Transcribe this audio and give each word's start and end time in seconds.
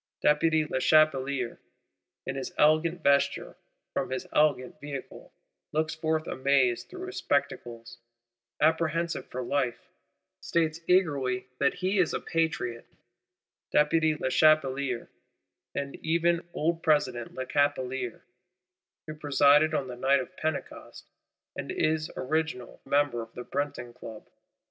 Deputy 0.23 0.65
Lechapelier, 0.65 1.59
in 2.25 2.33
his 2.35 2.51
elegant 2.57 3.03
vesture, 3.03 3.55
from 3.93 4.09
his 4.09 4.25
elegant 4.33 4.79
vehicle, 4.81 5.31
looks 5.73 5.93
forth 5.93 6.25
amazed 6.25 6.89
through 6.89 7.05
his 7.05 7.17
spectacles; 7.17 7.99
apprehensive 8.59 9.27
for 9.27 9.43
life;—states 9.43 10.79
eagerly 10.87 11.45
that 11.59 11.75
he 11.75 11.99
is 11.99 12.15
Patriot 12.25 12.87
Deputy 13.71 14.15
Lechapelier, 14.15 15.07
and 15.75 15.95
even 15.97 16.47
Old 16.51 16.81
President 16.81 17.35
Lechapelier, 17.35 18.23
who 19.05 19.13
presided 19.13 19.75
on 19.75 19.85
the 19.87 19.95
Night 19.95 20.19
of 20.19 20.35
Pentecost, 20.35 21.05
and 21.55 21.71
is 21.71 22.09
original 22.17 22.81
member 22.85 23.21
of 23.21 23.35
the 23.35 23.43
Breton 23.43 23.93
Club. 23.93 24.27